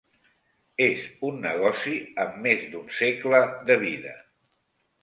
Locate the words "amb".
2.25-2.41